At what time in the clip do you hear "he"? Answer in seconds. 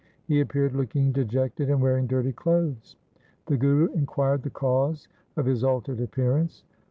0.25-0.41